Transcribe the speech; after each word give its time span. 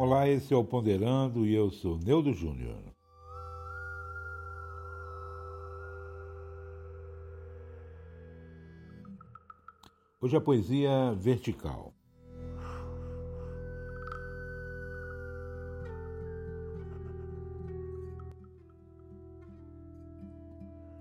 Olá, 0.00 0.28
esse 0.28 0.54
é 0.54 0.56
o 0.56 0.62
Ponderando 0.62 1.44
e 1.44 1.52
eu 1.52 1.72
sou 1.72 1.98
Neudo 1.98 2.32
Júnior. 2.32 2.78
Hoje 10.20 10.36
a 10.36 10.40
poesia 10.40 11.12
vertical. 11.16 11.92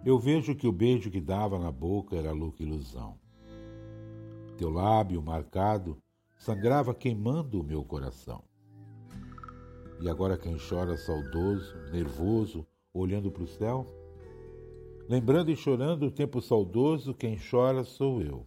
Eu 0.04 0.18
vejo 0.18 0.56
que 0.56 0.68
o 0.68 0.72
beijo 0.72 1.12
que 1.12 1.22
dava 1.22 1.60
na 1.60 1.72
boca 1.72 2.16
era 2.16 2.32
louca 2.32 2.64
ilusão. 2.64 3.20
Teu 4.58 4.72
lábio 4.72 5.22
marcado 5.22 6.00
sangrava 6.36 6.96
queimando 6.96 7.62
o 7.62 7.64
meu 7.64 7.84
coração. 7.86 8.44
E 10.00 10.10
agora 10.10 10.38
quem 10.38 10.58
chora 10.58 10.96
saudoso, 10.96 11.76
nervoso, 11.92 12.66
olhando 12.94 13.32
para 13.32 13.44
o 13.44 13.48
céu? 13.48 13.86
Lembrando 15.10 15.50
e 15.50 15.56
chorando 15.56 16.08
o 16.08 16.12
tempo 16.12 16.42
saudoso, 16.42 17.14
quem 17.14 17.38
chora 17.38 17.84
sou 17.84 18.22
eu. 18.22 18.46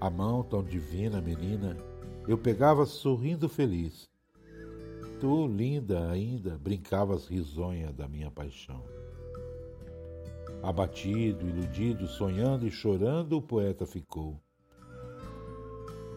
A 0.00 0.08
mão 0.08 0.42
tão 0.42 0.62
divina, 0.62 1.20
menina, 1.20 1.76
eu 2.26 2.38
pegava 2.38 2.86
sorrindo 2.86 3.48
feliz. 3.48 4.08
Tu, 5.20 5.46
linda 5.46 6.10
ainda, 6.10 6.56
brincavas 6.58 7.26
risonha 7.26 7.92
da 7.92 8.08
minha 8.08 8.30
paixão. 8.30 8.82
Abatido, 10.62 11.46
iludido, 11.46 12.06
sonhando 12.06 12.66
e 12.66 12.70
chorando, 12.70 13.36
o 13.36 13.42
poeta 13.42 13.84
ficou. 13.84 14.40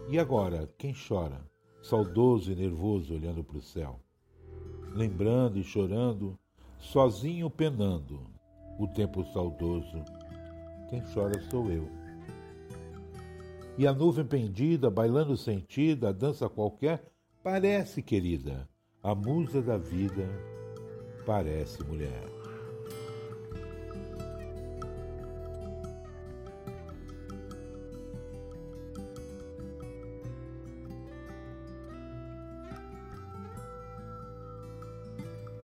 E 0.07 0.19
agora, 0.19 0.69
quem 0.77 0.93
chora, 0.93 1.41
saudoso 1.89 2.51
e 2.51 2.55
nervoso, 2.55 3.13
olhando 3.13 3.43
para 3.43 3.57
o 3.57 3.61
céu? 3.61 3.99
Lembrando 4.91 5.59
e 5.59 5.63
chorando, 5.63 6.37
sozinho 6.79 7.49
penando, 7.49 8.27
o 8.79 8.87
tempo 8.87 9.23
saudoso. 9.25 10.03
Quem 10.89 11.01
chora 11.13 11.39
sou 11.43 11.69
eu. 11.69 11.87
E 13.77 13.85
a 13.85 13.93
nuvem 13.93 14.25
pendida, 14.25 14.89
bailando 14.89 15.37
sentida, 15.37 16.09
a 16.09 16.11
dança 16.11 16.49
qualquer, 16.49 17.03
parece, 17.43 18.01
querida, 18.01 18.67
a 19.03 19.13
musa 19.13 19.61
da 19.61 19.77
vida, 19.77 20.27
parece 21.25 21.83
mulher. 21.83 22.44